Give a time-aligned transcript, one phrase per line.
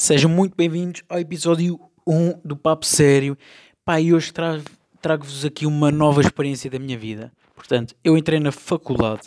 [0.00, 3.36] Sejam muito bem-vindos ao episódio 1 do Papo Sério.
[3.84, 4.60] Pá, e hoje tra
[5.02, 7.32] trago-vos aqui uma nova experiência da minha vida.
[7.52, 9.22] Portanto, eu entrei na faculdade,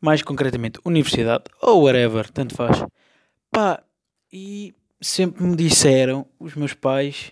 [0.00, 2.84] mais concretamente universidade, ou whatever, tanto faz.
[3.48, 3.80] Pá,
[4.32, 7.30] e sempre me disseram, os meus pais,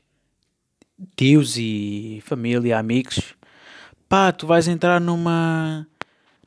[1.16, 3.34] tios e família, amigos,
[4.08, 5.88] pá, tu vais entrar numa,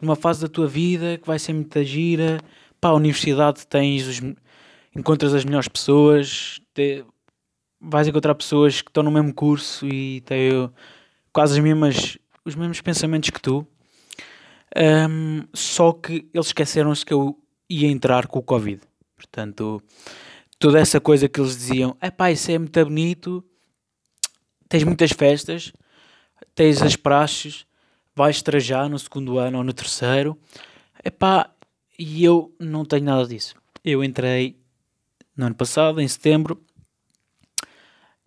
[0.01, 2.39] numa fase da tua vida que vai ser muita gira.
[2.79, 4.21] Pá, a universidade tens os
[4.97, 7.05] encontras as melhores pessoas, te,
[7.79, 10.69] vais encontrar pessoas que estão no mesmo curso e têm
[11.31, 13.65] quase as mesmas, os mesmos pensamentos que tu.
[14.75, 17.39] Um, só que eles esqueceram-se que eu
[17.69, 18.81] ia entrar com o Covid.
[19.15, 19.81] Portanto,
[20.57, 23.45] toda essa coisa que eles diziam: é pá, isso é muito bonito,
[24.67, 25.71] tens muitas festas,
[26.55, 27.65] tens as praxes,
[28.15, 30.37] vais trajar no segundo ano ou no terceiro.
[31.03, 31.51] É pá,
[31.97, 33.55] e eu não tenho nada disso.
[33.83, 34.59] Eu entrei
[35.37, 36.59] no ano passado, em setembro,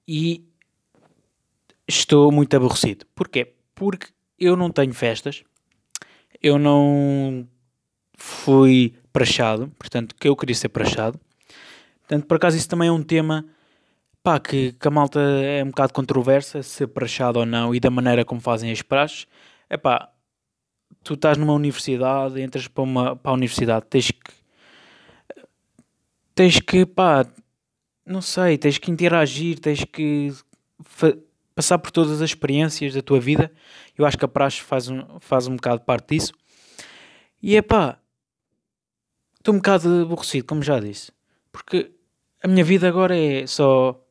[0.07, 0.45] e
[1.87, 3.05] estou muito aborrecido.
[3.15, 3.53] Porquê?
[3.75, 5.43] Porque eu não tenho festas,
[6.41, 7.47] eu não
[8.17, 11.21] fui prachado, portanto, que eu queria ser prachado.
[12.01, 13.45] Portanto, por acaso, isso também é um tema
[14.23, 17.91] pá, que, que a malta é um bocado controversa, ser prachado ou não, e da
[17.91, 19.27] maneira como fazem as praxes.
[19.69, 20.11] É pá,
[21.03, 24.40] tu estás numa universidade, entras para, uma, para a universidade, tens que
[26.41, 27.27] tens que, pá,
[28.07, 30.33] não sei, tens que interagir, tens que
[31.55, 33.53] passar por todas as experiências da tua vida.
[33.95, 36.33] Eu acho que a praxe faz um, faz um bocado parte disso.
[37.43, 38.01] E é pá,
[39.37, 41.13] estou um bocado aborrecido, como já disse,
[41.53, 41.91] porque
[42.43, 44.03] a minha vida agora é só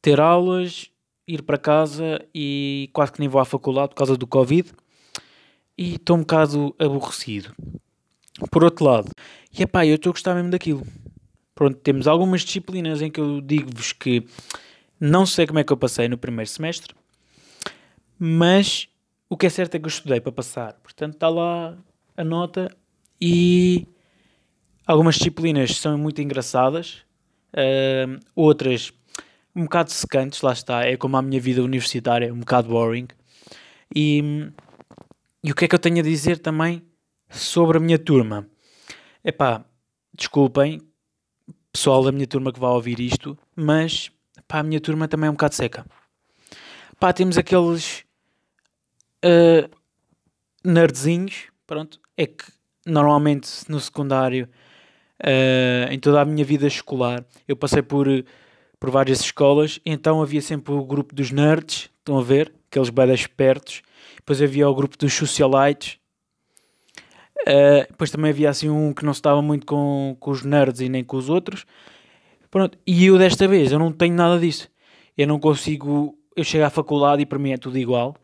[0.00, 0.90] ter aulas,
[1.28, 4.72] ir para casa e quase que nem vou à faculdade por causa do Covid.
[5.76, 7.54] E estou um bocado aborrecido.
[8.50, 9.10] Por outro lado,
[9.52, 10.82] e é pá, eu estou a gostar mesmo daquilo
[11.56, 14.24] pronto, temos algumas disciplinas em que eu digo-vos que
[15.00, 16.94] não sei como é que eu passei no primeiro semestre,
[18.18, 18.88] mas
[19.28, 20.74] o que é certo é que eu estudei para passar.
[20.74, 21.76] Portanto, está lá
[22.14, 22.70] a nota
[23.20, 23.88] e
[24.86, 26.98] algumas disciplinas são muito engraçadas,
[27.54, 28.92] uh, outras
[29.54, 33.08] um bocado secantes, lá está, é como a minha vida universitária, um bocado boring.
[33.94, 34.52] E,
[35.42, 36.82] e o que é que eu tenho a dizer também
[37.30, 38.46] sobre a minha turma?
[39.24, 39.64] Epá,
[40.14, 40.82] desculpem,
[41.76, 44.10] pessoal da minha turma que vai ouvir isto, mas
[44.48, 45.84] pá, a minha turma também é um bocado seca.
[46.98, 48.02] Pá, temos aqueles
[49.22, 49.68] uh,
[50.64, 52.46] nerdzinhos, pronto, é que
[52.86, 54.48] normalmente no secundário,
[55.22, 58.06] uh, em toda a minha vida escolar, eu passei por,
[58.80, 62.54] por várias escolas, então havia sempre o grupo dos nerds, estão a ver?
[62.70, 63.82] Aqueles bedas espertos,
[64.16, 65.98] depois havia o grupo dos socialites,
[67.42, 70.80] Uh, depois também havia assim um que não se estava muito com, com os nerds
[70.80, 71.64] e nem com os outros.
[72.50, 74.68] Pronto, e eu desta vez, eu não tenho nada disso.
[75.16, 78.16] Eu não consigo, eu chego à faculdade e para mim é tudo igual.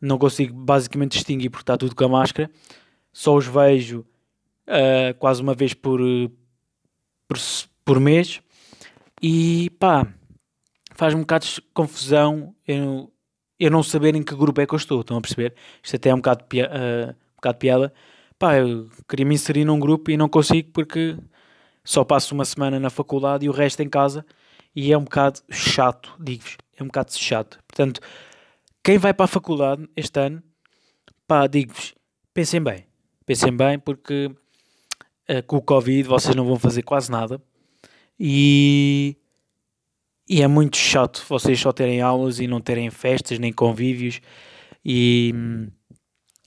[0.00, 2.50] Não consigo basicamente distinguir porque está tudo com a máscara.
[3.12, 4.00] Só os vejo
[4.68, 6.00] uh, quase uma vez por,
[7.28, 7.38] por,
[7.84, 8.40] por mês.
[9.22, 10.06] E pá,
[10.94, 13.10] faz-me um bocado de confusão eu,
[13.58, 15.00] eu não saber em que grupo é que eu estou.
[15.00, 15.54] Estão a perceber?
[15.82, 17.92] Isto até é um bocado, uh, um bocado piada
[18.38, 21.16] pá, eu queria me inserir num grupo e não consigo porque
[21.84, 24.24] só passo uma semana na faculdade e o resto em casa
[24.74, 27.58] e é um bocado chato, digo-vos, é um bocado chato.
[27.68, 28.00] Portanto,
[28.82, 30.42] quem vai para a faculdade este ano,
[31.26, 31.94] pá, digo-vos,
[32.32, 32.86] pensem bem,
[33.24, 37.40] pensem bem porque uh, com o Covid vocês não vão fazer quase nada
[38.18, 39.16] e,
[40.28, 44.20] e é muito chato vocês só terem aulas e não terem festas nem convívios
[44.84, 45.32] e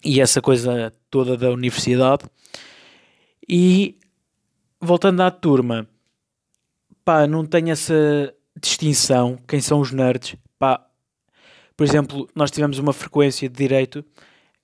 [0.03, 2.25] e essa coisa toda da universidade.
[3.47, 3.97] E
[4.79, 5.87] voltando à turma,
[7.03, 10.85] pá, não tenho essa distinção, quem são os nerds, pá.
[11.75, 14.03] Por exemplo, nós tivemos uma frequência de direito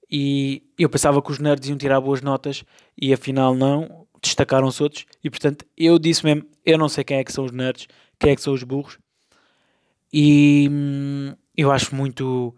[0.10, 2.64] e eu pensava que os nerds iam tirar boas notas
[3.00, 7.24] e afinal não, destacaram-se outros e portanto eu disse mesmo, eu não sei quem é
[7.24, 7.88] que são os nerds,
[8.20, 8.98] quem é que são os burros
[10.12, 12.56] e hum, eu acho muito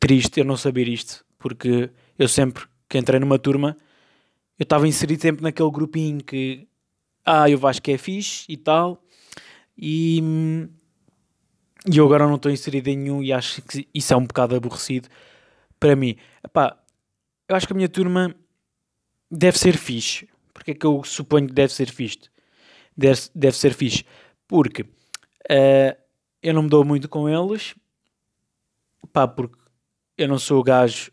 [0.00, 3.76] triste eu não saber isto porque eu sempre que entrei numa turma,
[4.58, 6.66] eu estava inserido sempre naquele grupinho que,
[7.24, 9.02] ah, eu acho que é fixe e tal,
[9.76, 10.20] e,
[11.90, 14.56] e eu agora não estou inserido em nenhum e acho que isso é um bocado
[14.56, 15.08] aborrecido
[15.78, 16.16] para mim.
[16.42, 16.76] Epá,
[17.48, 18.34] eu acho que a minha turma
[19.30, 20.28] deve ser fixe.
[20.52, 22.28] Porque é que eu suponho que deve ser fixe?
[22.96, 24.04] Deve, deve ser fixe.
[24.48, 25.96] Porque uh,
[26.42, 27.74] eu não me dou muito com eles.
[29.12, 29.56] Pá, porque
[30.16, 31.12] eu não sou o gajo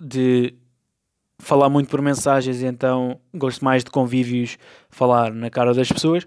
[0.00, 0.54] de
[1.38, 4.58] falar muito por mensagens e então gosto mais de convívios,
[4.88, 6.24] falar na cara das pessoas.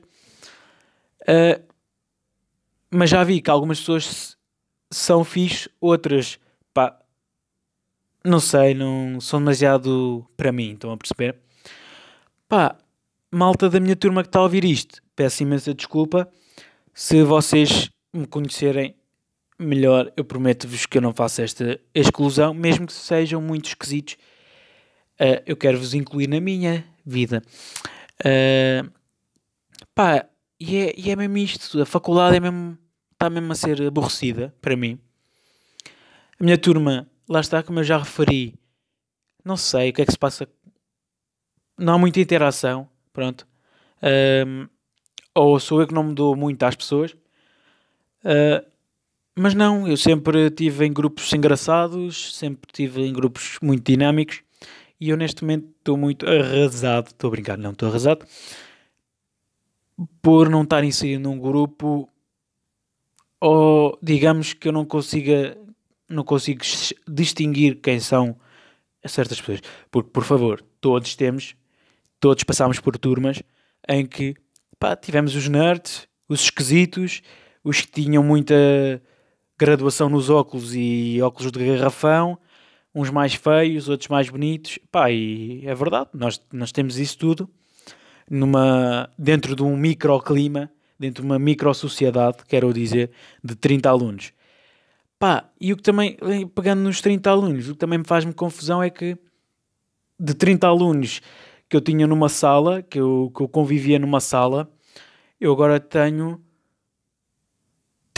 [1.22, 1.62] Uh,
[2.92, 4.38] mas já vi que algumas pessoas
[4.90, 6.40] são fixe, outras,
[6.74, 7.00] pá,
[8.24, 11.38] não sei, não são demasiado para mim, estão a perceber?
[12.48, 12.76] Pá,
[13.32, 16.28] malta da minha turma que está a ouvir isto, peço imensa desculpa.
[16.94, 18.96] Se vocês me conhecerem
[19.60, 24.16] melhor, eu prometo-vos que eu não faço esta exclusão, mesmo que sejam muito esquisitos.
[25.20, 27.44] Uh, eu quero vos incluir na minha vida.
[28.22, 28.90] Uh,
[29.94, 30.26] pá,
[30.60, 31.82] e é, e é mesmo isto.
[31.82, 32.78] A faculdade é mesmo,
[33.12, 34.98] está mesmo a ser aborrecida para mim.
[36.40, 38.56] A minha turma, lá está, como eu já referi,
[39.44, 40.48] não sei o que é que se passa.
[41.78, 42.90] Não há muita interação.
[43.12, 43.46] Pronto.
[44.02, 44.70] Uh,
[45.36, 47.12] ou sou eu que não me dou muito às pessoas.
[48.24, 48.66] Uh,
[49.36, 54.42] mas não, eu sempre estive em grupos engraçados, sempre estive em grupos muito dinâmicos
[55.00, 57.08] e eu neste momento estou muito arrasado.
[57.08, 58.26] Estou a brincar, não estou arrasado
[60.22, 62.10] por não estar inserido num grupo
[63.40, 65.58] ou digamos que eu não consiga
[66.10, 66.62] não consigo
[67.08, 68.36] distinguir quem são
[69.06, 69.62] certas pessoas.
[69.92, 71.56] Porque, por favor, todos temos,
[72.20, 73.42] todos passamos por turmas
[73.88, 74.36] em que
[74.80, 77.22] pá, tivemos os nerds, os esquisitos,
[77.64, 78.56] os que tinham muita
[79.60, 82.40] graduação nos óculos e óculos de garrafão,
[82.96, 84.80] uns mais feios, outros mais bonitos.
[84.90, 87.50] Pá, e é verdade, nós, nós temos isso tudo
[88.30, 93.12] numa, dentro de um microclima, dentro de uma micro-sociedade, quero dizer,
[93.44, 94.32] de 30 alunos.
[95.20, 96.18] Pá, e o que também,
[96.56, 99.18] pegando nos 30 alunos, o que também me faz-me confusão é que
[100.18, 101.22] de 30 alunos
[101.68, 104.72] que eu tinha numa sala, que eu, que eu convivia numa sala,
[105.40, 106.42] eu agora tenho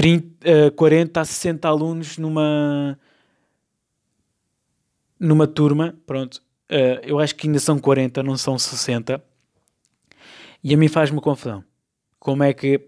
[0.02, 3.00] 30, uh, 40 a 60 alunos numa
[5.20, 6.38] numa turma, pronto,
[6.72, 9.24] uh, eu acho que ainda são 40, não são 60.
[10.64, 11.64] E a mim faz-me confusão.
[12.20, 12.82] Como é que,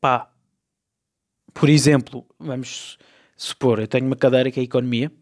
[0.00, 0.32] pá,
[1.52, 2.96] por exemplo, vamos
[3.36, 5.12] supor, eu tenho uma cadeira que é economia,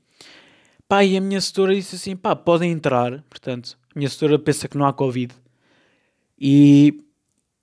[0.86, 4.68] pá, e a minha setora disse assim, pá, podem entrar, portanto, a minha setora pensa
[4.68, 5.34] que não há Covid,
[6.38, 7.02] e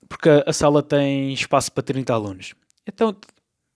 [0.06, 2.54] porque a, a sala tem espaço para 30 alunos.
[2.86, 3.16] Então,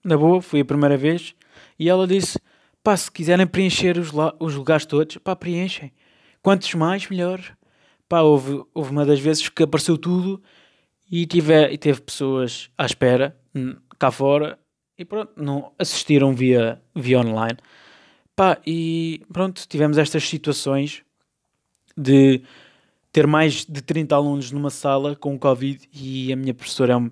[0.05, 1.35] na boa, fui a primeira vez,
[1.79, 2.39] e ela disse,
[2.83, 5.91] pá, se quiserem preencher os, os lugares todos, pá, preenchem.
[6.41, 7.41] Quantos mais, melhor.
[8.07, 10.41] Pá, houve, houve uma das vezes que apareceu tudo
[11.11, 14.59] e, tive, e teve pessoas à espera hum, cá fora
[14.97, 17.57] e pronto, não assistiram via, via online.
[18.35, 21.03] Pá, e pronto, tivemos estas situações
[21.97, 22.41] de
[23.11, 27.09] ter mais de 30 alunos numa sala com Covid e a minha professora é um,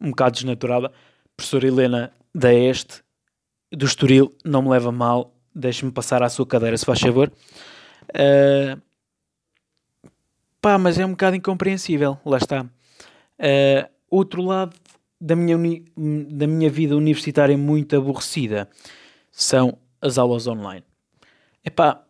[0.00, 0.90] um bocado desnaturada.
[1.36, 3.02] Professora Helena da Este,
[3.70, 7.32] do Estoril, não me leva mal, deixe-me passar à sua cadeira, se faz favor.
[8.10, 8.80] Uh,
[10.60, 12.62] pá, mas é um bocado incompreensível, lá está.
[12.62, 14.76] Uh, outro lado
[15.20, 15.56] da minha,
[16.28, 18.68] da minha vida universitária muito aborrecida
[19.30, 20.84] são as aulas online.
[21.64, 22.04] Epá,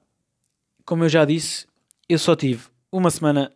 [0.85, 1.67] como eu já disse,
[2.09, 3.53] eu só tive uma semana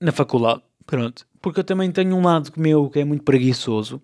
[0.00, 4.02] na faculdade, pronto, porque eu também tenho um lado meu que é muito preguiçoso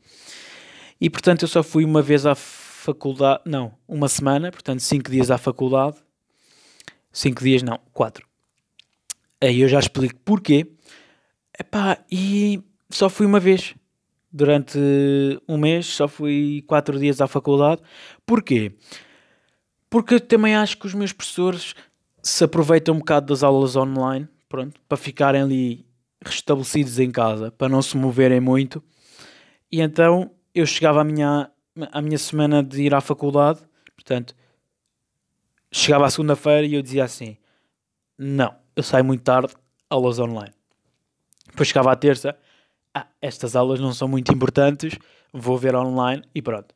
[1.01, 5.31] e portanto eu só fui uma vez à faculdade, não, uma semana, portanto cinco dias
[5.31, 5.97] à faculdade,
[7.13, 8.27] cinco dias não, quatro.
[9.41, 10.67] Aí eu já explico porquê.
[11.59, 13.75] Epá, e só fui uma vez.
[14.31, 14.79] Durante
[15.49, 17.81] um mês só fui quatro dias à faculdade.
[18.27, 18.73] Porquê?
[19.89, 21.75] Porque eu também acho que os meus professores
[22.23, 25.87] se aproveitam um bocado das aulas online, pronto, para ficarem ali
[26.23, 28.83] restabelecidos em casa, para não se moverem muito.
[29.73, 31.51] E então eu chegava à minha,
[31.93, 33.61] à minha semana de ir à faculdade,
[33.95, 34.35] portanto,
[35.71, 37.37] chegava à segunda-feira e eu dizia assim:
[38.17, 39.55] Não, eu saio muito tarde,
[39.89, 40.55] aulas online.
[41.47, 42.37] Depois chegava à terça,
[42.95, 44.99] ah, estas aulas não são muito importantes,
[45.33, 46.75] vou ver online e pronto.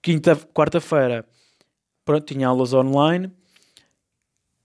[0.00, 1.26] Quinta, quarta-feira,
[2.04, 3.30] pronto, tinha aulas online.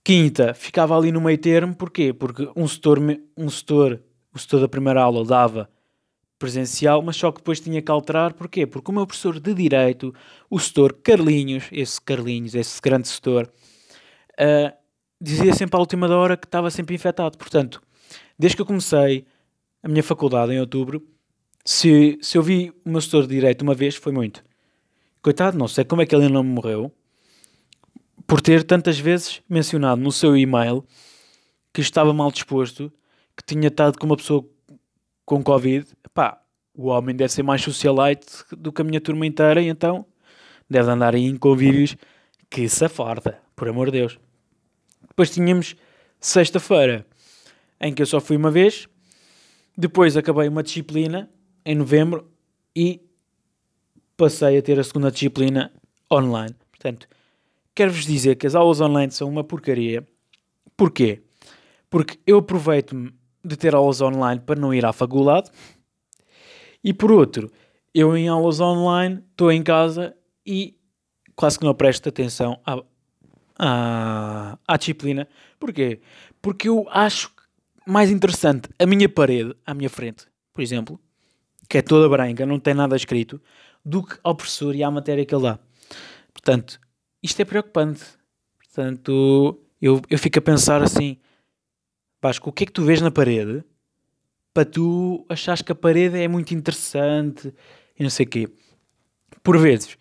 [0.02, 2.12] Quinta, ficava ali no meio termo, porquê?
[2.12, 2.98] Porque um setor,
[3.36, 4.02] um setor,
[4.32, 5.68] o setor da primeira aula dava
[6.44, 8.66] presencial, mas só que depois tinha que alterar, porquê?
[8.66, 10.14] Porque o meu professor de Direito,
[10.50, 13.50] o setor Carlinhos, esse Carlinhos, esse grande setor,
[14.32, 14.76] uh,
[15.18, 17.38] dizia sempre à última hora que estava sempre infectado.
[17.38, 17.80] Portanto,
[18.38, 19.24] desde que eu comecei
[19.82, 21.02] a minha faculdade em outubro,
[21.64, 24.44] se, se eu vi o meu setor de direito uma vez, foi muito.
[25.22, 26.92] Coitado, não sei como é que ele não morreu
[28.26, 30.84] por ter tantas vezes mencionado no seu e-mail
[31.72, 32.92] que estava mal disposto,
[33.34, 34.46] que tinha estado com uma pessoa
[35.24, 35.86] com Covid.
[36.14, 36.40] Pá,
[36.72, 40.06] o homem deve ser mais socialite do que a minha turma inteira e então
[40.70, 41.96] deve andar aí em convívios
[42.48, 44.18] que se afarda, por amor de Deus.
[45.08, 45.74] Depois tínhamos
[46.20, 47.04] sexta-feira,
[47.80, 48.88] em que eu só fui uma vez.
[49.76, 51.28] Depois acabei uma disciplina
[51.66, 52.30] em novembro
[52.76, 53.00] e
[54.16, 55.72] passei a ter a segunda disciplina
[56.10, 56.54] online.
[56.70, 57.08] Portanto,
[57.74, 60.06] quero-vos dizer que as aulas online são uma porcaria.
[60.76, 61.22] Porquê?
[61.90, 63.12] Porque eu aproveito-me
[63.44, 65.50] de ter aulas online para não ir à faculdade
[66.84, 67.50] e por outro,
[67.94, 70.14] eu em aulas online estou em casa
[70.46, 70.78] e
[71.34, 72.82] quase que não presto atenção à,
[73.58, 75.26] à, à disciplina.
[75.58, 76.00] Porquê?
[76.42, 77.32] Porque eu acho
[77.86, 81.00] mais interessante a minha parede à minha frente, por exemplo,
[81.68, 83.40] que é toda branca, não tem nada escrito,
[83.84, 85.58] do que ao professor e à matéria que ele dá.
[86.32, 86.78] Portanto,
[87.22, 88.04] isto é preocupante.
[88.58, 91.18] Portanto, eu, eu fico a pensar assim,
[92.22, 93.64] Vasco, o que é que tu vês na parede
[94.54, 97.52] para tu achares que a parede é muito interessante
[97.98, 98.48] e não sei o quê.
[99.42, 99.98] Por vezes,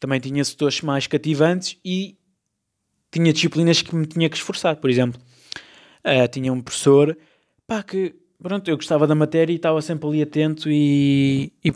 [0.00, 2.16] também tinha setores mais cativantes e
[3.10, 4.76] tinha disciplinas que me tinha que esforçar.
[4.76, 5.20] Por exemplo,
[6.04, 7.18] uh, tinha um professor
[7.66, 11.72] pá, que pronto, eu gostava da matéria e estava sempre ali atento e, e,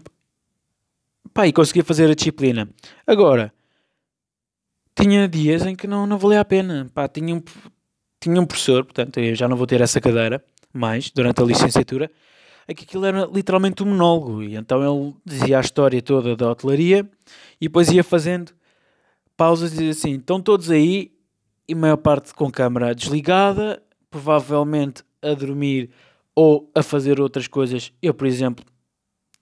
[1.34, 2.68] pá, e conseguia fazer a disciplina.
[3.04, 3.52] Agora,
[4.94, 6.88] tinha dias em que não, não valia a pena.
[6.94, 7.42] Pá, tinha, um,
[8.20, 12.10] tinha um professor, portanto, eu já não vou ter essa cadeira mais durante a licenciatura,
[12.66, 14.42] é que aquilo era literalmente um monólogo.
[14.42, 17.08] E então ele dizia a história toda da hotelaria
[17.60, 18.52] e depois ia fazendo
[19.36, 21.12] pausas e dizia assim: estão todos aí,
[21.68, 25.90] e maior parte com câmera desligada, provavelmente a dormir
[26.34, 27.92] ou a fazer outras coisas.
[28.02, 28.64] Eu, por exemplo,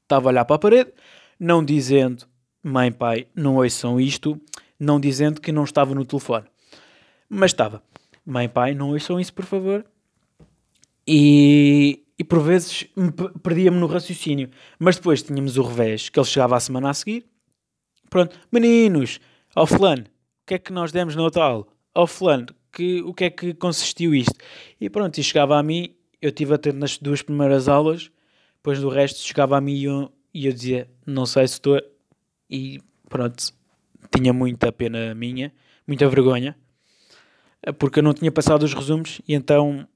[0.03, 0.93] estava a olhar para a parede,
[1.39, 2.27] não dizendo
[2.63, 4.39] mãe, pai, não ouçam isto,
[4.79, 6.47] não dizendo que não estava no telefone.
[7.29, 7.83] Mas estava.
[8.25, 9.85] Mãe, pai, não ouçam isso, por favor.
[11.13, 12.87] E, e por vezes
[13.43, 14.49] perdia-me no raciocínio.
[14.79, 17.27] Mas depois tínhamos o revés, que ele chegava a semana a seguir.
[18.09, 19.19] Pronto, meninos,
[19.53, 21.67] ao fulano, o que é que nós demos no Natal?
[21.93, 24.37] Ao fulano, que, o que é que consistiu isto?
[24.81, 28.09] E pronto, e chegava a mim, eu tive atento nas duas primeiras aulas,
[28.55, 31.81] depois do resto chegava a mim e eu, e eu dizia, não sei se estou...
[32.49, 33.53] E pronto,
[34.15, 35.53] tinha muita pena minha,
[35.89, 36.57] muita vergonha,
[37.81, 39.89] porque eu não tinha passado os resumos e então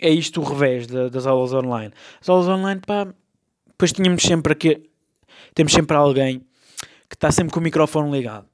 [0.00, 1.92] é isto o revés de, das aulas online.
[2.20, 3.06] As aulas online, pá,
[3.66, 4.90] depois tínhamos sempre aqui,
[5.54, 6.40] temos sempre alguém
[7.08, 8.46] que está sempre com o microfone ligado.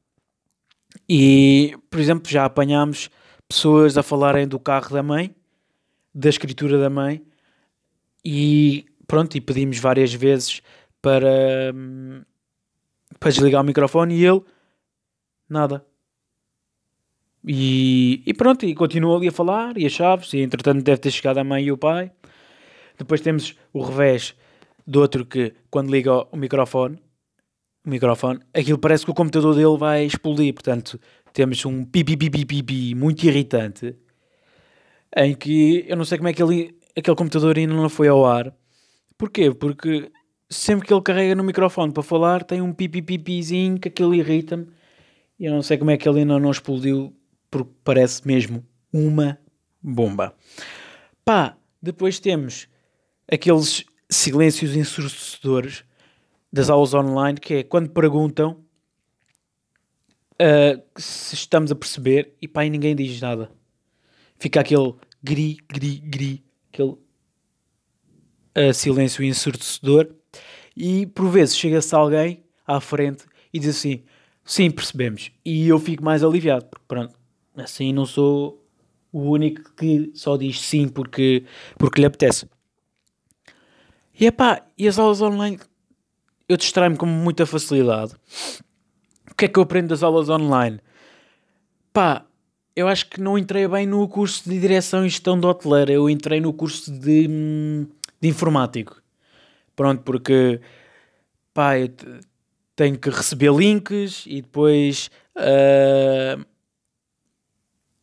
[1.08, 3.10] E, por exemplo, já apanhámos
[3.48, 5.34] pessoas a falarem do carro da mãe,
[6.14, 7.24] da escritura da mãe,
[8.24, 10.62] e pronto, e pedimos várias vezes
[11.00, 11.74] para,
[13.18, 14.42] para desligar o microfone e ele,
[15.48, 15.84] nada.
[17.44, 21.10] E, e pronto, e continuou ali a falar, e as chaves, e entretanto deve ter
[21.10, 22.10] chegado a mãe e o pai.
[22.96, 24.34] Depois temos o revés
[24.86, 26.98] do outro que, quando liga o microfone,
[27.84, 30.54] o microfone, aquilo parece que o computador dele vai explodir.
[30.54, 31.00] Portanto,
[31.32, 33.96] temos um pipi muito irritante,
[35.16, 38.24] em que eu não sei como é que ele, aquele computador ainda não foi ao
[38.24, 38.54] ar.
[39.18, 39.52] Porquê?
[39.52, 40.10] Porque
[40.48, 44.68] sempre que ele carrega no microfone para falar, tem um pipi pipizinho que aquilo irrita-me.
[45.38, 47.12] E eu não sei como é que ele ainda não explodiu
[47.52, 49.38] porque parece mesmo uma
[49.80, 50.34] bomba.
[51.22, 52.66] Pá, depois temos
[53.30, 55.84] aqueles silêncios ensurdecedores
[56.50, 58.64] das aulas online, que é quando perguntam
[60.32, 63.52] uh, se estamos a perceber e pá, e ninguém diz nada.
[64.38, 66.92] Fica aquele gri, gri, gri, aquele
[68.56, 70.10] uh, silêncio ensurdecedor
[70.74, 74.04] e por vezes chega-se alguém à frente e diz assim,
[74.42, 75.30] sim, percebemos.
[75.44, 77.21] E eu fico mais aliviado, porque pronto,
[77.56, 78.64] Assim não sou
[79.12, 81.44] o único que só diz sim porque,
[81.78, 82.48] porque lhe apetece.
[84.18, 85.58] E epá, e as aulas online
[86.48, 88.14] eu distraio-me com muita facilidade.
[89.30, 90.80] O que é que eu aprendo das aulas online?
[91.92, 92.26] Pá,
[92.74, 96.08] eu acho que não entrei bem no curso de direção e gestão de hoteleira, eu
[96.08, 97.26] entrei no curso de,
[98.20, 99.00] de informático.
[99.74, 100.60] Pronto, porque
[101.54, 101.90] pá, eu
[102.76, 106.44] tenho que receber links e depois uh,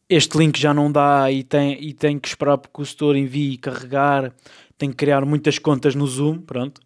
[0.09, 3.53] este link já não dá e tem, e tem que esperar porque o store envie
[3.53, 4.33] e carregar,
[4.77, 6.81] tem que criar muitas contas no Zoom, pronto.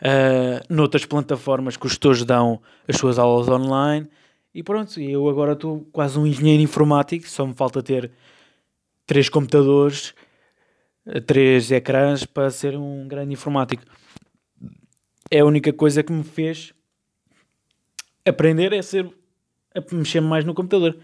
[0.00, 4.08] Uh, noutras plataformas que os gestores dão as suas aulas online
[4.54, 8.10] e pronto, eu agora estou quase um engenheiro informático, só me falta ter
[9.06, 10.14] três computadores,
[11.26, 13.82] três ecrãs para ser um grande informático.
[15.30, 16.72] É a única coisa que me fez
[18.26, 19.10] aprender é ser
[19.74, 20.96] a mexer mais no computador.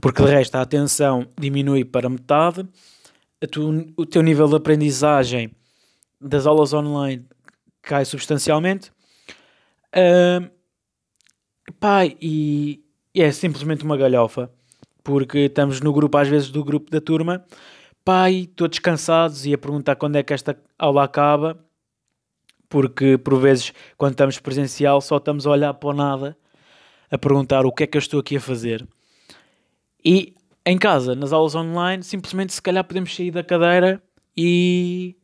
[0.00, 2.66] Porque de resto a atenção diminui para metade,
[3.50, 5.50] tu, o teu nível de aprendizagem
[6.20, 7.24] das aulas online
[7.82, 8.90] cai substancialmente.
[9.94, 10.50] Uh,
[12.20, 12.84] e,
[13.14, 14.50] e é simplesmente uma galhofa,
[15.02, 17.44] porque estamos no grupo, às vezes, do grupo da turma,
[18.04, 21.58] pai, todos cansados e a perguntar quando é que esta aula acaba,
[22.68, 26.36] porque por vezes, quando estamos presencial, só estamos a olhar para o nada,
[27.10, 28.86] a perguntar o que é que eu estou aqui a fazer.
[30.04, 30.34] E
[30.64, 34.02] em casa, nas aulas online, simplesmente se calhar podemos sair da cadeira
[34.36, 35.16] e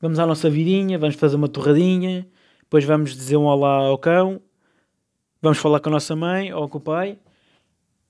[0.00, 2.28] vamos à nossa vidinha, vamos fazer uma torradinha,
[2.60, 4.40] depois vamos dizer um olá ao cão,
[5.42, 7.18] vamos falar com a nossa mãe ou com o pai,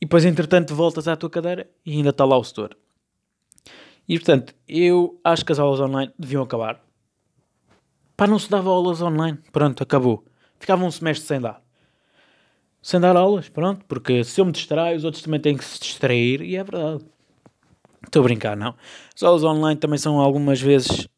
[0.00, 2.76] e depois entretanto voltas à tua cadeira e ainda está lá o setor.
[4.09, 6.81] E portanto, eu acho que as aulas online deviam acabar.
[8.16, 9.38] Pá, não se dava aulas online.
[9.52, 10.25] Pronto, acabou.
[10.59, 11.65] Ficava um semestre sem dar.
[12.87, 13.85] Sem dar aulas, pronto.
[13.87, 16.40] Porque se eu me distraio, os outros também têm que se distrair.
[16.40, 17.05] E é verdade.
[18.05, 18.76] Estou a brincar, não.
[19.12, 21.09] As aulas online também são algumas vezes...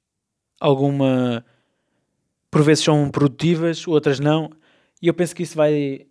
[0.58, 1.44] Alguma...
[2.50, 4.48] Por vezes são produtivas, outras não.
[5.02, 6.06] E eu penso que isso vai...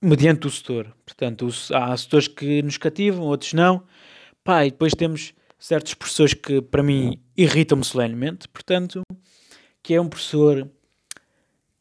[0.00, 0.96] Mediante o setor.
[1.04, 3.84] Portanto, há setores que nos cativam, outros não.
[4.42, 9.02] Pá, e depois temos certos professores que para mim irritam-me solenemente, portanto,
[9.82, 10.70] que é um professor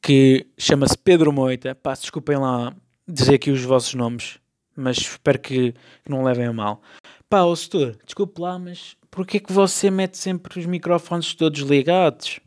[0.03, 1.73] que chama-se Pedro Moita.
[1.73, 2.75] Pá, desculpem lá
[3.07, 4.37] dizer aqui os vossos nomes,
[4.75, 5.73] mas espero que,
[6.07, 6.81] não levem a mal.
[7.29, 12.41] Pá, o setor, desculpe lá, mas porquê que você mete sempre os microfones todos ligados?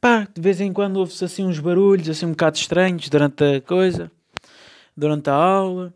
[0.00, 3.60] Pá, de vez em quando ouve-se assim uns barulhos assim um bocado estranhos durante a
[3.60, 4.10] coisa,
[4.96, 5.94] durante a aula.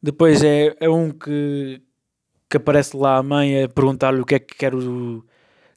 [0.00, 1.82] Depois é, é um que,
[2.48, 5.24] que aparece lá a mãe a perguntar-lhe o que é que quer o...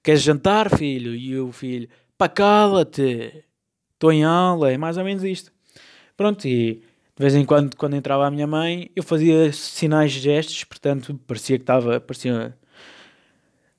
[0.03, 1.15] Queres jantar, filho?
[1.15, 3.45] E o filho, pá, cala-te,
[3.97, 5.51] estou em aula, é mais ou menos isto.
[6.15, 10.63] Pronto, e de vez em quando, quando entrava a minha mãe, eu fazia sinais gestos,
[10.63, 12.55] portanto, parecia que estava, parecia,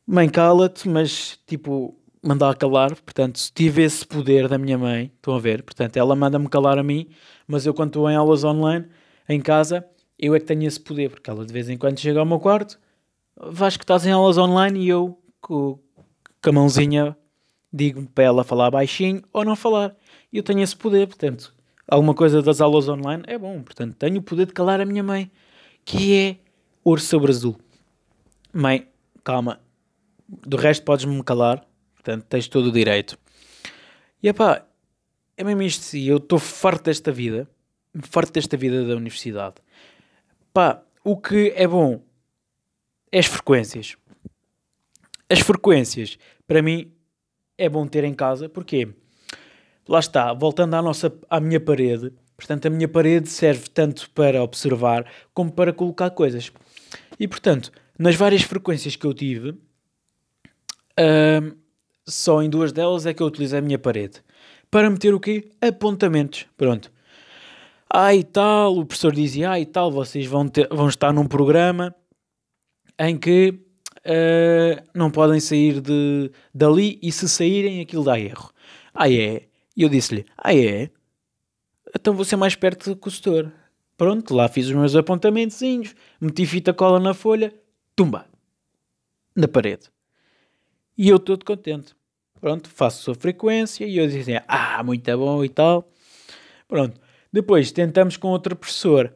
[0.06, 5.38] mãe, cala-te, mas, tipo, mandar calar, portanto, tive esse poder da minha mãe, estão a
[5.38, 7.08] ver, portanto, ela manda-me calar a mim,
[7.46, 8.86] mas eu quando estou em aulas online,
[9.28, 9.86] em casa,
[10.18, 12.40] eu é que tenho esse poder, porque ela de vez em quando chega ao meu
[12.40, 12.78] quarto,
[13.36, 15.78] vais que estás em aulas online e eu com,
[16.42, 17.16] com a mãozinha
[17.72, 19.94] digo para ela falar baixinho ou não falar.
[20.32, 21.54] E eu tenho esse poder, portanto,
[21.86, 23.62] alguma coisa das aulas online é bom.
[23.62, 25.30] Portanto, tenho o poder de calar a minha mãe,
[25.84, 26.36] que é
[26.84, 27.58] ouro sobre azul.
[28.52, 28.88] Mãe,
[29.24, 29.60] calma.
[30.28, 33.18] Do resto podes-me calar, portanto, tens todo o direito.
[34.22, 34.66] E pá,
[35.36, 37.48] é mesmo isto, eu estou farto desta vida,
[38.02, 39.56] farto desta vida da universidade.
[40.52, 42.02] Pá, o que é bom
[43.12, 43.96] as frequências.
[45.30, 46.92] As frequências, para mim,
[47.56, 48.88] é bom ter em casa, porque
[49.88, 54.42] lá está, voltando à, nossa, à minha parede, portanto, a minha parede serve tanto para
[54.42, 56.52] observar como para colocar coisas.
[57.18, 61.56] E portanto, nas várias frequências que eu tive, uh,
[62.06, 64.22] só em duas delas é que eu utilizo a minha parede.
[64.70, 65.50] Para meter o quê?
[65.60, 66.46] Apontamentos.
[66.56, 66.92] Pronto.
[67.90, 71.26] Ah, e tal, o professor dizia, ah, e tal, vocês vão, ter, vão estar num
[71.26, 71.94] programa
[72.98, 78.50] em que uh, não podem sair de, dali e se saírem aquilo dá erro.
[78.92, 79.47] Ah é?
[79.78, 80.90] E eu disse-lhe, ah é?
[81.94, 83.52] Então vou ser mais perto do setor.
[83.96, 85.60] Pronto, lá fiz os meus apontamentos,
[86.20, 87.54] meti fita cola na folha,
[87.94, 88.26] tumba,
[89.36, 89.88] na parede.
[90.96, 91.94] E eu todo contente.
[92.40, 95.88] Pronto, faço a sua frequência e eu disse assim, ah, muito bom e tal.
[96.66, 97.00] Pronto.
[97.32, 99.14] Depois tentamos com outro professor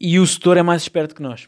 [0.00, 1.46] e o setor é mais esperto que nós.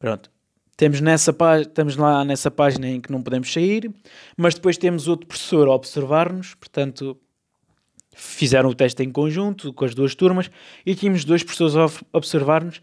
[0.00, 0.32] Pronto.
[0.80, 3.92] Temos nessa estamos lá nessa página em que não podemos sair,
[4.34, 7.18] mas depois temos outro professor a observar-nos, portanto,
[8.14, 10.50] fizeram o teste em conjunto com as duas turmas
[10.86, 12.80] e tínhamos dois professores a observar-nos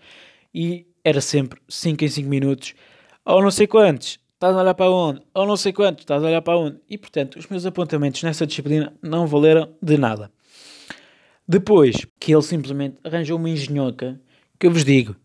[0.53, 2.75] e era sempre 5 em 5 minutos,
[3.25, 6.27] ou não sei quantos, estás a olhar para onde, ou não sei quantos, estás a
[6.27, 10.31] olhar para onde, e portanto, os meus apontamentos nessa disciplina não valeram de nada.
[11.47, 14.21] Depois que ele simplesmente arranjou uma engenhoca,
[14.59, 15.15] que eu vos digo,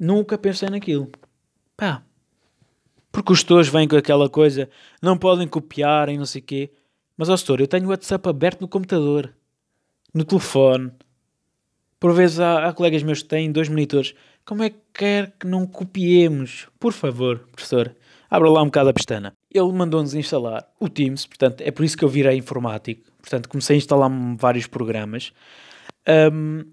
[0.00, 1.10] nunca pensei naquilo.
[1.78, 2.02] Pá.
[3.12, 4.68] Porque os tutores vêm com aquela coisa,
[5.00, 6.72] não podem copiar e não sei o quê.
[7.16, 9.32] Mas, ó setor, eu tenho o WhatsApp aberto no computador,
[10.12, 10.92] no telefone.
[12.00, 14.12] Por vezes há, há colegas meus que têm dois monitores.
[14.44, 16.68] Como é que quer que não copiemos?
[16.80, 17.94] Por favor, professor,
[18.28, 19.32] abra lá um bocado a pestana.
[19.48, 23.08] Ele mandou-nos instalar o Teams, portanto, é por isso que eu virei informático.
[23.20, 25.32] Portanto, comecei a instalar vários programas.
[26.32, 26.64] Um,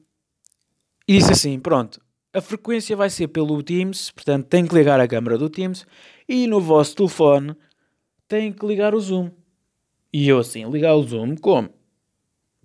[1.08, 2.00] e disse assim: pronto,
[2.36, 5.88] a frequência vai ser pelo Teams, portanto tem que ligar a câmera do Teams
[6.28, 7.56] e no vosso telefone
[8.28, 9.32] tem que ligar o Zoom.
[10.12, 11.70] E eu assim, ligar o Zoom, como?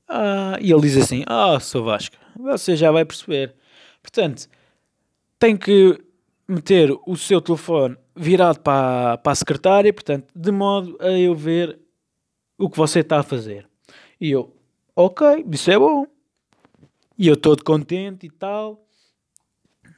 [0.08, 3.54] Ah, e ele diz assim, ah, sou Vasco, você já vai perceber.
[4.02, 4.48] Portanto,
[5.38, 5.96] tem que
[6.48, 11.78] meter o seu telefone virado para, para a secretária, portanto, de modo a eu ver
[12.58, 13.68] o que você está a fazer.
[14.20, 14.52] E eu,
[14.96, 16.06] ok, isso é bom.
[17.16, 18.89] E eu todo contente e tal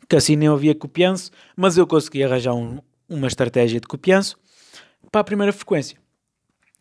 [0.09, 4.37] que assim não havia copianço, mas eu consegui arranjar um, uma estratégia de copianço
[5.11, 5.99] para a primeira frequência.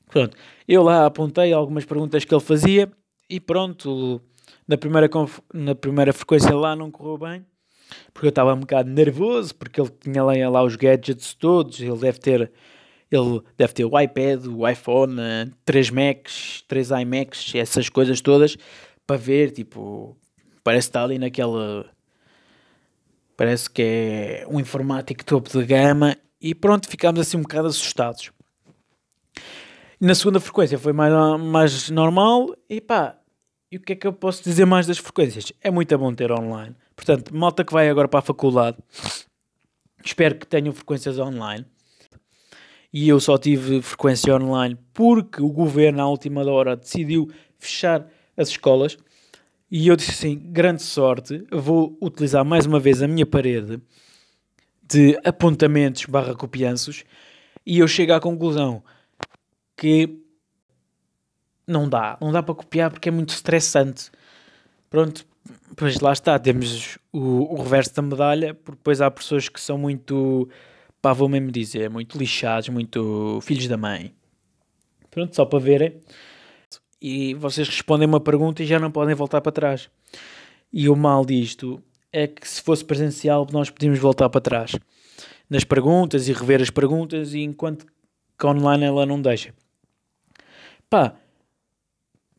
[0.08, 0.36] Pronto,
[0.68, 2.92] eu lá apontei algumas perguntas que ele fazia
[3.30, 4.22] e pronto,
[4.68, 5.10] na primeira,
[5.54, 7.46] na primeira frequência lá não correu bem,
[8.14, 11.98] porque eu estava um bocado nervoso, porque ele tinha lá, lá os gadgets todos, ele
[11.98, 12.52] deve ter
[13.12, 15.18] ele deve ter o iPad, o iPhone,
[15.66, 18.58] 3 Macs, 3 iMacs, essas coisas todas
[19.06, 20.16] para ver, tipo,
[20.64, 21.86] parece estar ali naquela
[23.42, 28.32] parece que é um informático topo de gama e pronto, ficámos assim um bocado assustados.
[30.00, 33.18] Na segunda frequência foi mais, mais normal e pá,
[33.72, 35.52] e o que é que eu posso dizer mais das frequências?
[35.60, 36.76] É muito bom ter online.
[36.96, 38.78] Portanto, malta que vai agora para a faculdade,
[40.06, 41.66] espero que tenham frequências online.
[42.94, 47.28] E eu só tive frequência online porque o governo, à última hora, decidiu
[47.58, 49.00] fechar as escolas.
[49.72, 53.82] E eu disse assim: grande sorte, vou utilizar mais uma vez a minha parede
[54.84, 57.06] de apontamentos barra copianços.
[57.66, 58.84] E eu chego à conclusão
[59.78, 60.20] que
[61.66, 64.12] não dá, não dá para copiar porque é muito estressante.
[64.90, 65.26] Pronto,
[65.78, 69.78] pois lá está, temos o, o reverso da medalha, porque depois há pessoas que são
[69.78, 70.50] muito,
[71.02, 74.14] pá, vou mesmo dizer, muito lixados, muito filhos da mãe.
[75.10, 76.02] Pronto, só para verem.
[77.02, 79.90] E vocês respondem uma pergunta e já não podem voltar para trás.
[80.72, 81.82] E o mal disto
[82.14, 84.76] é que se fosse presencial nós podíamos voltar para trás
[85.52, 87.86] nas perguntas e rever as perguntas, e enquanto
[88.40, 89.54] que online ela não deixa.
[90.90, 91.14] Pá,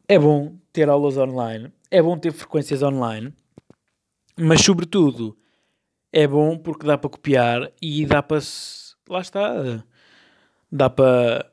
[0.09, 3.35] é bom ter aulas online, é bom ter frequências online,
[4.35, 5.37] mas sobretudo
[6.11, 8.39] é bom porque dá para copiar e dá para.
[9.11, 9.85] Lá está.
[10.71, 11.52] Dá para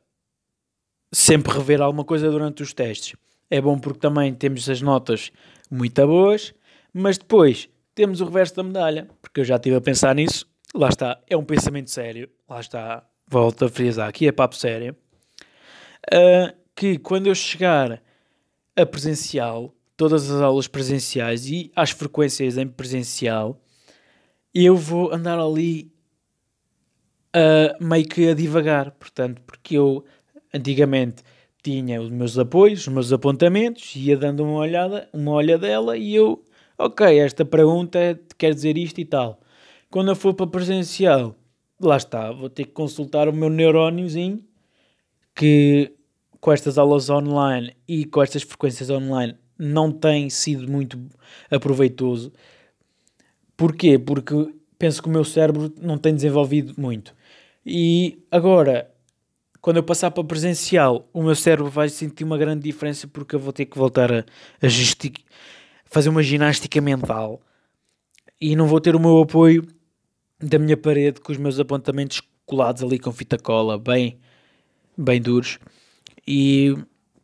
[1.11, 3.15] sempre rever alguma coisa durante os testes.
[3.49, 5.31] É bom porque também temos as notas
[5.69, 6.53] muito boas,
[6.93, 10.47] mas depois temos o reverso da medalha, porque eu já estive a pensar nisso.
[10.73, 12.29] Lá está, é um pensamento sério.
[12.47, 14.95] Lá está, volto a frisar, aqui é papo sério.
[16.13, 18.01] Uh, que quando eu chegar
[18.75, 23.61] a presencial, todas as aulas presenciais e as frequências em presencial,
[24.53, 25.91] eu vou andar ali
[27.35, 30.05] uh, meio que a divagar, portanto, porque eu
[30.53, 31.23] antigamente
[31.61, 36.43] tinha os meus apoios, os meus apontamentos, ia dando uma olhada, uma olhadela e eu,
[36.77, 39.39] ok, esta pergunta quer dizer isto e tal.
[39.89, 41.35] Quando eu for para presencial,
[41.79, 44.43] lá está, vou ter que consultar o meu neuróniozinho
[45.35, 45.93] que
[46.39, 50.97] com estas aulas online e com estas frequências online não tem sido muito
[51.51, 52.31] aproveitoso.
[53.57, 53.99] Porquê?
[53.99, 57.13] Porque penso que o meu cérebro não tem desenvolvido muito.
[57.65, 58.89] E agora,
[59.61, 63.39] quando eu passar para presencial, o meu cérebro vai sentir uma grande diferença porque eu
[63.39, 64.67] vou ter que voltar a, a
[65.85, 67.41] fazer uma ginástica mental
[68.39, 69.67] e não vou ter o meu apoio
[70.39, 74.19] da minha parede com os meus apontamentos colados ali com fita cola, bem,
[74.97, 75.59] bem duros.
[76.25, 76.75] E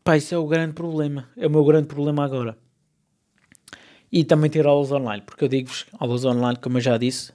[0.04, 1.30] pá, isso é o grande problema.
[1.38, 2.58] É o meu grande problema agora.
[4.12, 7.34] E também ter aulas online, porque eu digo-vos, aulas online, como eu já disse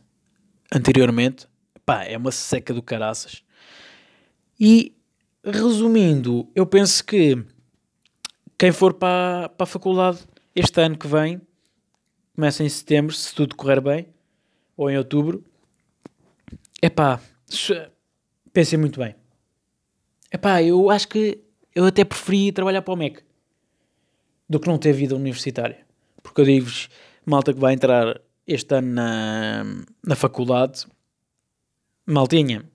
[0.72, 1.46] anteriormente,
[1.84, 3.42] pá, é uma seca do caraças.
[4.60, 4.94] E
[5.42, 7.42] resumindo, eu penso que
[8.58, 10.18] quem for para, para a faculdade
[10.54, 11.40] este ano que vem,
[12.34, 14.08] começa em setembro, se tudo correr bem,
[14.76, 15.42] ou em outubro,
[16.82, 17.20] é pá,
[18.52, 19.14] pensem muito bem.
[20.30, 21.42] É pá, eu acho que
[21.74, 23.22] eu até preferi trabalhar para o MEC
[24.46, 25.86] do que não ter vida universitária.
[26.22, 26.90] Porque eu digo-vos,
[27.24, 29.64] malta que vai entrar este ano na,
[30.04, 30.86] na faculdade,
[32.04, 32.68] maltinha,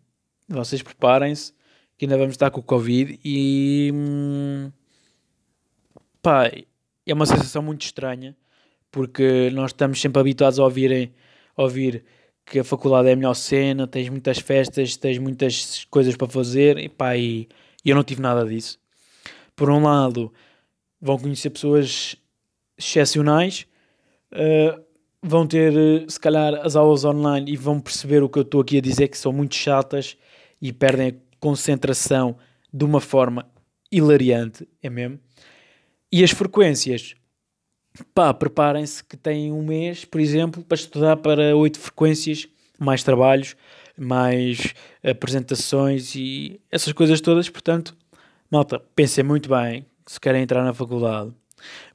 [0.47, 1.54] vocês preparem-se
[1.97, 4.71] que ainda vamos estar com o Covid e hum,
[6.21, 6.51] pá,
[7.05, 8.35] é uma sensação muito estranha
[8.95, 11.13] porque nós estamos sempre habituados a ouvirem,
[11.57, 12.05] ouvir
[12.45, 16.77] que a faculdade é a melhor cena, tens muitas festas, tens muitas coisas para fazer
[16.77, 17.49] e pá, e
[17.83, 18.79] eu não tive nada disso.
[19.53, 20.31] Por um lado,
[21.01, 22.15] vão conhecer pessoas
[22.77, 23.67] excepcionais,
[24.31, 24.81] uh,
[25.21, 28.61] vão ter, eh, se calhar, as aulas online e vão perceber o que eu estou
[28.61, 30.15] aqui a dizer, que são muito chatas
[30.61, 32.37] e perdem concentração
[32.73, 33.47] de uma forma
[33.91, 35.19] hilariante, é mesmo.
[36.11, 37.13] E as frequências,
[38.15, 42.47] pá, preparem-se que têm um mês, por exemplo, para estudar para oito frequências,
[42.79, 43.55] mais trabalhos,
[43.95, 47.95] mais apresentações e essas coisas todas, portanto,
[48.49, 51.31] Malta, pensem muito bem se querem entrar na faculdade.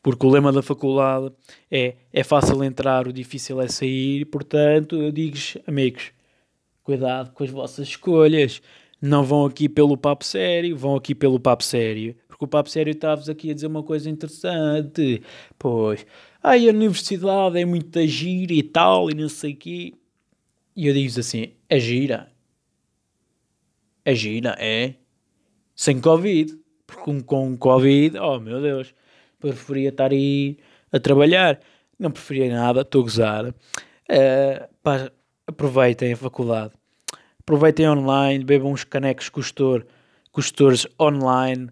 [0.00, 1.32] Porque o lema da faculdade
[1.68, 4.26] é é fácil entrar, o difícil é sair.
[4.26, 6.12] Portanto, eu digo-vos, amigos,
[6.84, 8.62] cuidado com as vossas escolhas.
[9.00, 12.14] Não vão aqui pelo papo sério, vão aqui pelo papo sério.
[12.28, 15.22] Porque o papo sério está-vos aqui a dizer uma coisa interessante.
[15.58, 16.06] Pois,
[16.42, 19.94] ai, a universidade é muito gira e tal, e não sei o quê.
[20.76, 22.30] E eu digo-vos assim, é gira.
[24.04, 24.94] É gira, é
[25.74, 26.58] sem Covid.
[26.86, 28.94] Porque com Covid, oh meu Deus,
[29.38, 30.58] preferia estar aí
[30.92, 31.60] a trabalhar.
[31.98, 33.48] Não preferia nada, estou a gozar.
[33.48, 35.10] Uh, pá,
[35.46, 36.79] aproveitem a faculdade.
[37.50, 39.84] Aproveitem online, bebam uns canecos custor,
[40.30, 41.68] custores online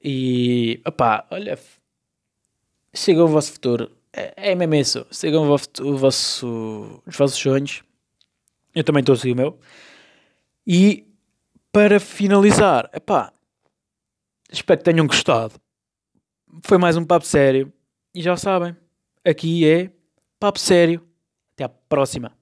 [0.00, 1.58] e, opá, olha,
[2.92, 3.90] sigam o vosso futuro.
[4.12, 5.04] É, é mesmo isso.
[5.10, 7.82] Sigam o vosso, o vosso, os vossos sonhos.
[8.72, 9.58] Eu também estou a seguir o meu.
[10.64, 11.04] E
[11.72, 13.32] para finalizar, epá,
[14.52, 15.54] espero que tenham gostado.
[16.62, 17.72] Foi mais um papo sério.
[18.14, 18.76] E já sabem,
[19.24, 19.90] aqui é
[20.38, 21.04] papo sério.
[21.54, 22.40] Até à próxima.